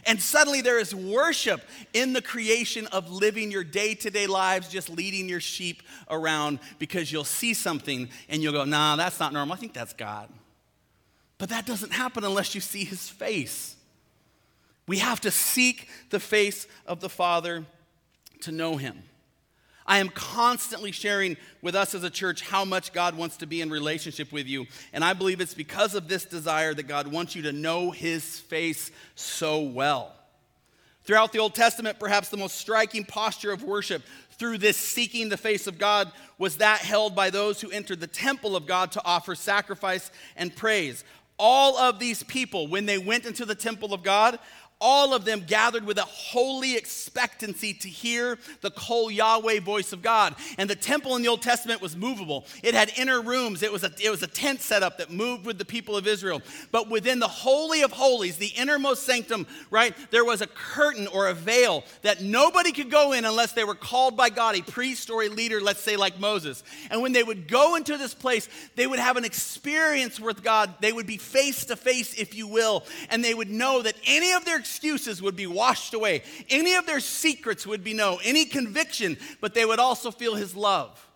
[0.06, 1.62] And suddenly there is worship
[1.94, 6.60] in the creation of living your day to day lives, just leading your sheep around
[6.78, 9.54] because you'll see something and you'll go, nah, that's not normal.
[9.54, 10.30] I think that's God.
[11.38, 13.76] But that doesn't happen unless you see his face.
[14.88, 17.66] We have to seek the face of the Father
[18.42, 19.04] to know him.
[19.90, 23.60] I am constantly sharing with us as a church how much God wants to be
[23.60, 24.68] in relationship with you.
[24.94, 28.40] And I believe it's because of this desire that God wants you to know his
[28.40, 30.14] face so well.
[31.06, 35.38] Throughout the Old Testament, perhaps the most striking posture of worship through this seeking the
[35.38, 39.04] face of God was that held by those who entered the temple of God to
[39.04, 41.04] offer sacrifice and praise.
[41.40, 44.38] All of these people, when they went into the temple of God,
[44.82, 50.02] all of them gathered with a holy expectancy to hear the Kol Yahweh voice of
[50.02, 50.36] God.
[50.58, 52.46] And the temple in the Old Testament was movable.
[52.64, 53.62] It had inner rooms.
[53.62, 56.42] It was a, it was a tent setup that moved with the people of Israel.
[56.72, 61.28] But within the Holy of Holies, the innermost sanctum, right, there was a curtain or
[61.28, 65.10] a veil that nobody could go in unless they were called by God, a priest
[65.10, 66.64] or a leader, let's say like Moses.
[66.90, 70.74] And when they would go into this place, they would have an experience with God.
[70.80, 74.32] They would be face to face, if you will, and they would know that any
[74.32, 78.46] of their excuses would be washed away, any of their secrets would be known, any
[78.46, 81.08] conviction, but they would also feel his love.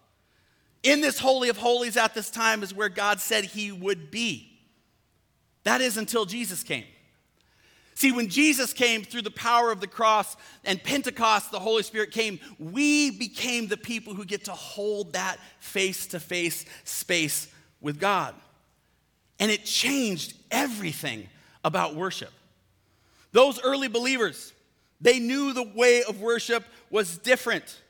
[0.81, 4.59] In this Holy of Holies at this time is where God said he would be.
[5.63, 6.83] That is until Jesus came.
[7.95, 10.35] See, when Jesus came through the power of the cross
[10.65, 15.37] and Pentecost, the Holy Spirit came, we became the people who get to hold that
[15.59, 17.47] face to face space
[17.79, 18.33] with God.
[19.39, 21.29] And it changed everything
[21.63, 22.31] about worship.
[23.33, 24.53] Those early believers,
[25.01, 27.81] they knew the way of worship was different.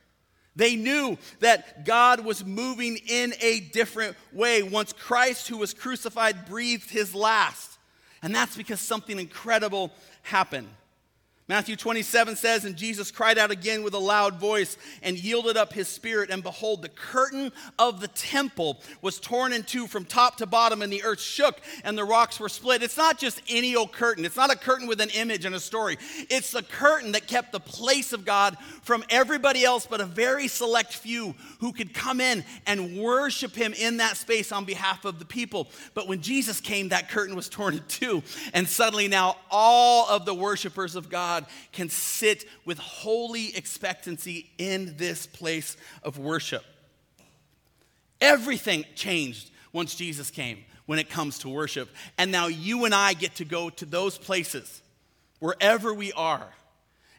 [0.55, 6.45] They knew that God was moving in a different way once Christ, who was crucified,
[6.45, 7.77] breathed his last.
[8.21, 10.69] And that's because something incredible happened.
[11.49, 15.73] Matthew 27 says, And Jesus cried out again with a loud voice and yielded up
[15.73, 16.29] his spirit.
[16.29, 20.81] And behold, the curtain of the temple was torn in two from top to bottom,
[20.81, 22.81] and the earth shook and the rocks were split.
[22.81, 25.59] It's not just any old curtain, it's not a curtain with an image and a
[25.59, 25.97] story.
[26.29, 30.47] It's the curtain that kept the place of God from everybody else but a very
[30.47, 35.19] select few who could come in and worship him in that space on behalf of
[35.19, 35.67] the people.
[35.93, 38.23] But when Jesus came, that curtain was torn in two.
[38.53, 44.51] And suddenly now all of the worshipers of God God can sit with holy expectancy
[44.57, 46.63] in this place of worship.
[48.21, 51.89] Everything changed once Jesus came when it comes to worship.
[52.17, 54.81] And now you and I get to go to those places,
[55.39, 56.47] wherever we are,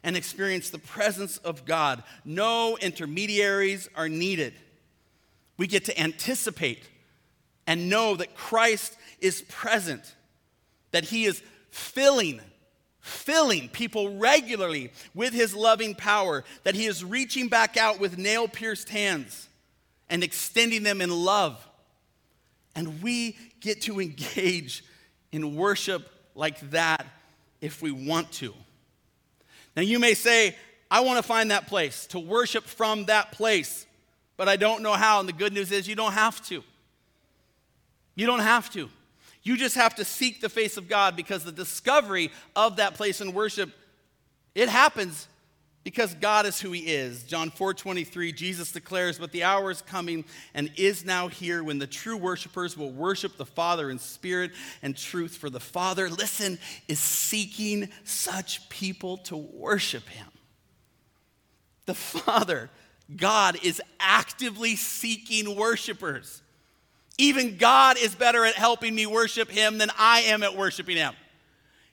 [0.01, 2.01] and experience the presence of God.
[2.23, 4.53] No intermediaries are needed.
[5.57, 6.87] We get to anticipate
[7.67, 10.15] and know that Christ is present,
[10.91, 12.39] that He is filling
[13.05, 18.47] filling people regularly with his loving power, that he is reaching back out with nail
[18.47, 19.47] pierced hands
[20.09, 21.55] and extending them in love.
[22.75, 24.83] And we get to engage
[25.31, 27.05] in worship like that
[27.61, 28.55] if we want to.
[29.75, 30.55] Now, you may say,
[30.89, 33.85] I want to find that place, to worship from that place,
[34.35, 35.19] but I don't know how.
[35.19, 36.63] And the good news is, you don't have to.
[38.15, 38.89] You don't have to.
[39.45, 43.21] You just have to seek the face of God because the discovery of that place
[43.21, 43.71] in worship,
[44.55, 45.27] it happens
[45.83, 47.21] because God is who he is.
[47.21, 50.25] John 4:23 Jesus declares, "But the hour is coming
[50.55, 54.97] and is now here when the true worshipers will worship the Father in spirit and
[54.97, 60.31] truth for the Father listen is seeking such people to worship him."
[61.85, 62.71] The Father,
[63.15, 66.41] God is actively seeking worshipers.
[67.17, 71.13] Even God is better at helping me worship him than I am at worshiping him.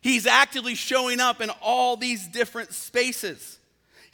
[0.01, 3.59] He's actively showing up in all these different spaces.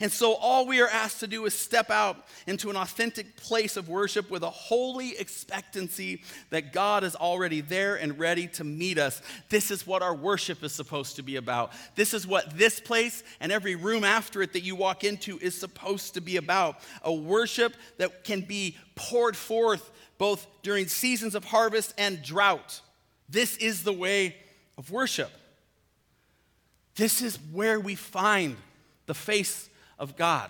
[0.01, 3.75] And so, all we are asked to do is step out into an authentic place
[3.75, 8.97] of worship with a holy expectancy that God is already there and ready to meet
[8.97, 9.21] us.
[9.49, 11.73] This is what our worship is supposed to be about.
[11.95, 15.59] This is what this place and every room after it that you walk into is
[15.59, 16.79] supposed to be about.
[17.03, 22.79] A worship that can be poured forth both during seasons of harvest and drought.
[23.27, 24.37] This is the way
[24.77, 25.31] of worship.
[26.95, 28.55] This is where we find
[29.05, 29.68] the face
[29.99, 30.49] of God.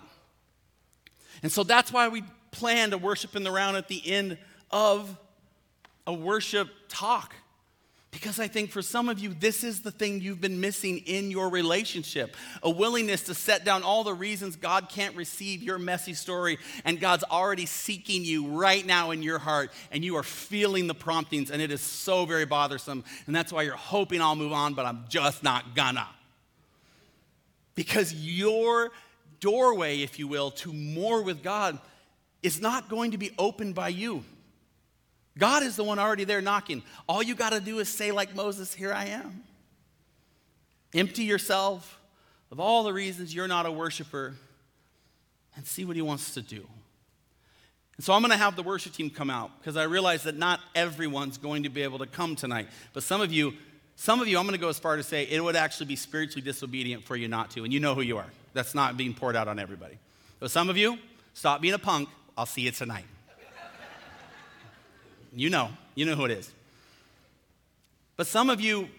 [1.44, 4.38] And so that's why we plan to worship in the round at the end
[4.72, 5.18] of
[6.08, 7.36] a worship talk.
[8.12, 11.30] Because I think for some of you, this is the thing you've been missing in
[11.30, 16.16] your relationship a willingness to set down all the reasons God can't receive your messy
[16.16, 20.88] story, and God's already seeking you right now in your heart, and you are feeling
[20.88, 23.04] the promptings, and it is so very bothersome.
[23.28, 26.08] And that's why you're hoping I'll move on, but I'm just not gonna.
[27.76, 28.92] Because your
[29.40, 31.80] doorway, if you will, to more with God
[32.42, 34.24] is not going to be opened by you.
[35.38, 36.84] God is the one already there knocking.
[37.08, 39.44] All you got to do is say, like Moses, Here I am.
[40.94, 42.00] Empty yourself
[42.52, 44.36] of all the reasons you're not a worshiper
[45.56, 46.68] and see what he wants to do.
[47.96, 50.38] And so I'm going to have the worship team come out because I realize that
[50.38, 52.68] not everyone's going to be able to come tonight.
[52.94, 53.54] But some of you,
[53.98, 55.98] some of you, I'm going to go as far to say it would actually be
[55.98, 58.30] spiritually disobedient for you not to, and you know who you are.
[58.54, 59.98] That's not being poured out on everybody.
[60.40, 60.98] But some of you,
[61.34, 62.10] stop being a punk.
[62.38, 63.06] I'll see you tonight.
[65.34, 66.52] you know, you know who it is.
[68.16, 68.90] But some of you,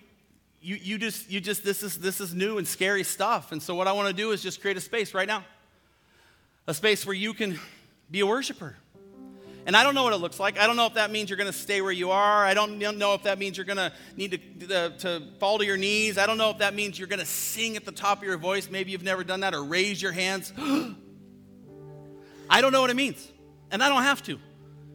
[0.62, 3.53] you, you just, you just, this is, this is new and scary stuff.
[3.53, 5.44] And so what I want to do is just create a space right now.
[6.66, 7.59] A space where you can
[8.11, 8.76] be a worshiper.
[9.66, 10.58] And I don't know what it looks like.
[10.58, 12.44] I don't know if that means you're going to stay where you are.
[12.44, 15.66] I don't know if that means you're going to need to, uh, to fall to
[15.66, 16.18] your knees.
[16.18, 18.38] I don't know if that means you're going to sing at the top of your
[18.38, 18.70] voice.
[18.70, 20.52] Maybe you've never done that or raise your hands.
[22.50, 23.30] I don't know what it means.
[23.70, 24.38] And I don't have to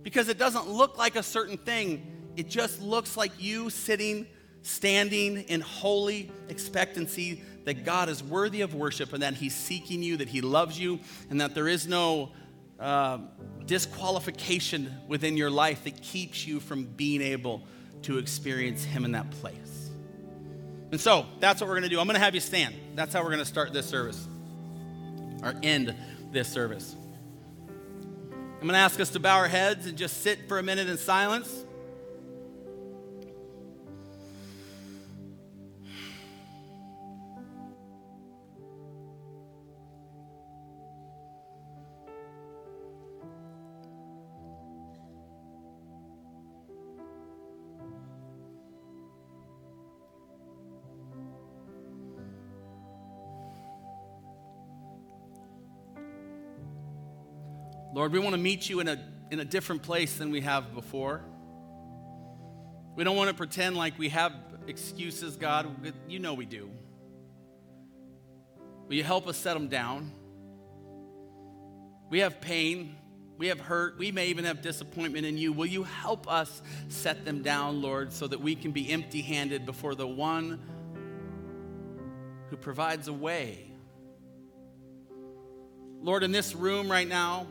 [0.03, 2.31] because it doesn't look like a certain thing.
[2.35, 4.27] It just looks like you sitting,
[4.61, 10.17] standing in holy expectancy that God is worthy of worship and that He's seeking you,
[10.17, 10.99] that He loves you,
[11.29, 12.31] and that there is no
[12.79, 13.19] uh,
[13.65, 17.63] disqualification within your life that keeps you from being able
[18.03, 19.89] to experience Him in that place.
[20.91, 21.99] And so that's what we're going to do.
[21.99, 22.75] I'm going to have you stand.
[22.95, 24.27] That's how we're going to start this service
[25.43, 25.95] or end
[26.31, 26.95] this service.
[27.67, 30.87] I'm going to ask us to bow our heads and just sit for a minute
[30.87, 31.64] in silence.
[57.95, 58.99] Lord, we want to meet you in a,
[59.31, 61.21] in a different place than we have before.
[62.93, 64.33] We don't want to pretend like we have
[64.67, 65.93] excuses, God.
[66.09, 66.69] You know we do.
[68.89, 70.11] Will you help us set them down?
[72.09, 72.97] We have pain.
[73.37, 73.97] We have hurt.
[73.97, 75.53] We may even have disappointment in you.
[75.53, 79.65] Will you help us set them down, Lord, so that we can be empty handed
[79.65, 80.59] before the one
[82.49, 83.71] who provides a way?
[86.01, 87.47] Lord, in this room right now,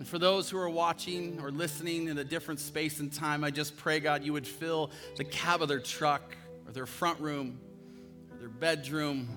[0.00, 3.50] and for those who are watching or listening in a different space and time, I
[3.50, 6.34] just pray, God, you would fill the cab of their truck
[6.66, 7.60] or their front room
[8.32, 9.28] or their bedroom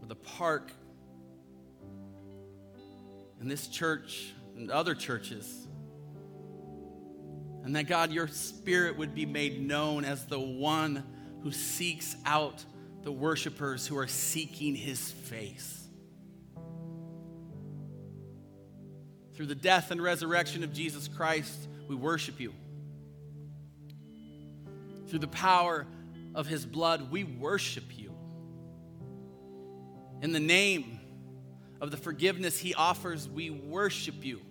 [0.00, 0.70] or the park
[3.40, 5.66] in this church and other churches.
[7.64, 11.02] And that, God, your spirit would be made known as the one
[11.42, 12.64] who seeks out
[13.02, 15.79] the worshipers who are seeking his face.
[19.40, 22.52] Through the death and resurrection of Jesus Christ, we worship you.
[25.08, 25.86] Through the power
[26.34, 28.12] of his blood, we worship you.
[30.20, 31.00] In the name
[31.80, 34.42] of the forgiveness he offers, we worship you.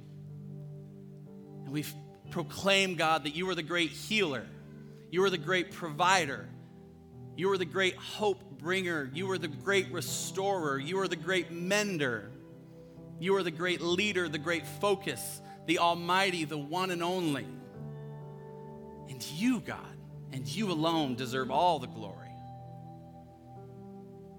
[1.65, 1.85] And we
[2.31, 4.47] proclaim, God, that you are the great healer,
[5.11, 6.49] you are the great provider,
[7.37, 11.51] you are the great hope bringer, you are the great restorer, you are the great
[11.51, 12.31] mender,
[13.19, 17.45] you are the great leader, the great focus, the almighty, the one and only.
[19.09, 19.97] And you, God,
[20.31, 22.15] and you alone deserve all the glory.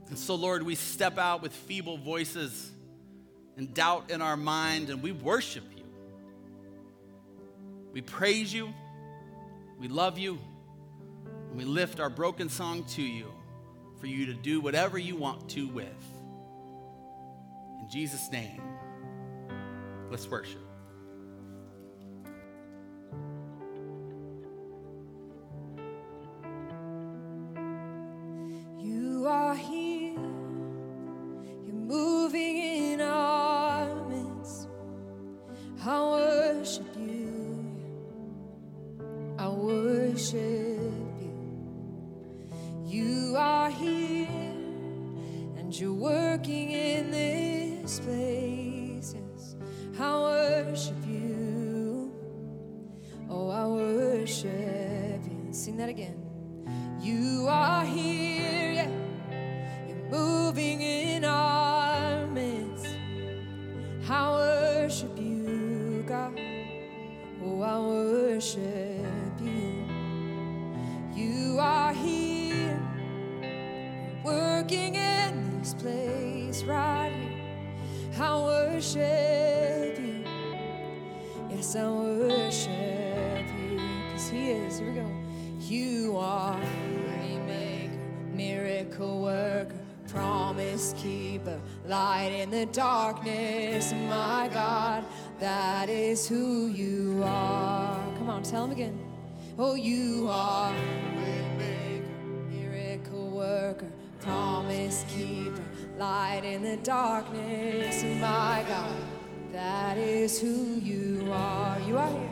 [0.09, 2.71] And so, Lord, we step out with feeble voices
[3.57, 5.85] and doubt in our mind, and we worship you.
[7.93, 8.73] We praise you,
[9.79, 10.39] we love you,
[11.49, 13.27] and we lift our broken song to you
[14.01, 15.87] for you to do whatever you want to with.
[17.81, 18.63] In Jesus' name,
[20.11, 20.70] let's worship.
[105.09, 105.63] Keeper,
[105.99, 108.03] light in the darkness.
[108.21, 108.97] My God,
[109.53, 111.79] that is who you are.
[111.81, 112.31] You are here.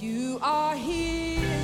[0.00, 1.62] You are here.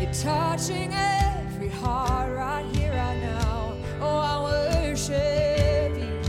[0.00, 3.76] You're touching every heart right here, right now.
[4.00, 6.20] Oh, I worship you.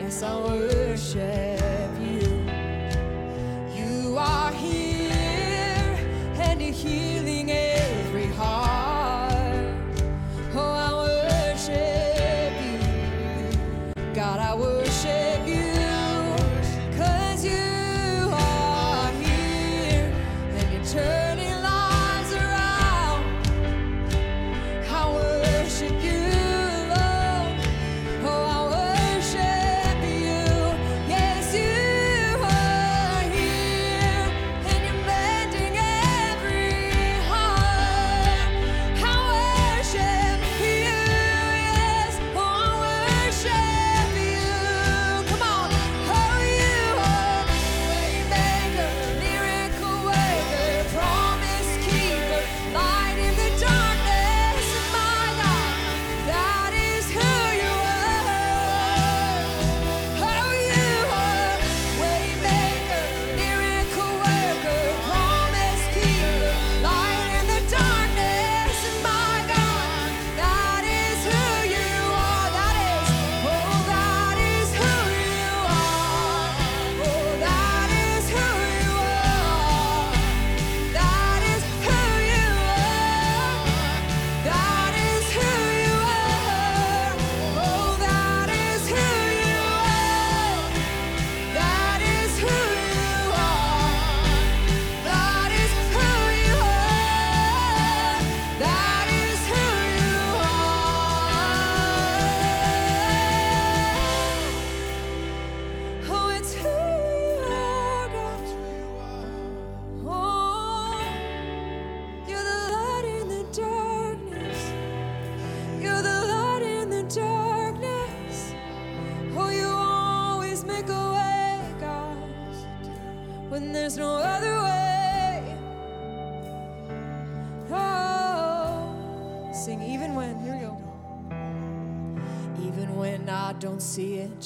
[0.00, 0.61] Yes, I worship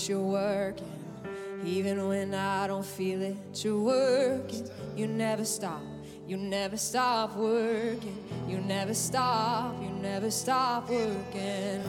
[0.08, 0.92] you're working.
[1.64, 4.68] Even when I don't feel it, you're working.
[4.96, 5.82] You never stop.
[6.28, 8.18] You never stop working.
[8.48, 9.74] You never stop.
[9.82, 11.82] You never stop working.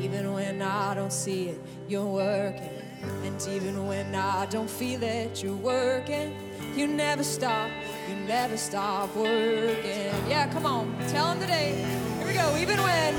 [0.00, 2.82] Even when I don't see it, you're working.
[3.24, 6.34] And even when I don't feel it, you're working.
[6.76, 7.70] You never stop.
[8.08, 10.12] You never stop working.
[10.28, 10.94] Yeah, come on.
[11.08, 11.84] Tell them today.
[12.18, 12.56] Here we go.
[12.56, 13.14] Even when,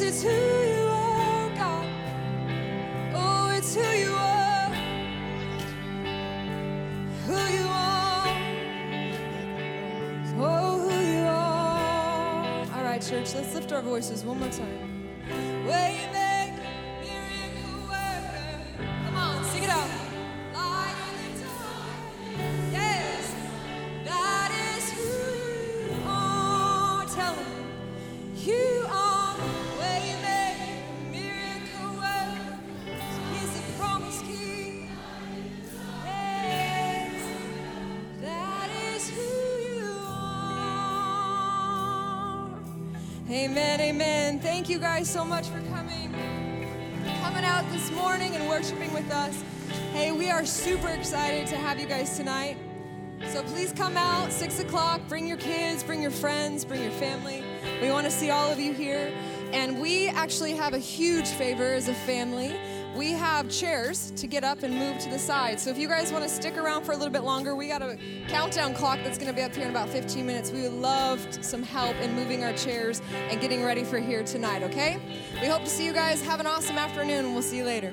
[0.00, 1.86] It's who you are, God.
[3.14, 4.74] Oh, it's who you are.
[7.26, 8.26] Who you are.
[10.36, 12.76] Oh, who you are.
[12.76, 14.93] All right, church, let's lift our voices one more time.
[45.04, 46.10] Guys so much for coming,
[47.20, 49.42] coming out this morning and worshiping with us.
[49.92, 52.56] Hey, we are super excited to have you guys tonight.
[53.26, 55.02] So please come out, 6 o'clock.
[55.06, 57.44] Bring your kids, bring your friends, bring your family.
[57.82, 59.12] We want to see all of you here.
[59.52, 62.56] And we actually have a huge favor as a family.
[62.94, 65.58] We have chairs to get up and move to the side.
[65.58, 67.82] So if you guys want to stick around for a little bit longer, we got
[67.82, 70.52] a countdown clock that's going to be up here in about 15 minutes.
[70.52, 74.62] We would love some help in moving our chairs and getting ready for here tonight,
[74.62, 75.00] okay?
[75.40, 76.22] We hope to see you guys.
[76.22, 77.92] Have an awesome afternoon, and we'll see you later.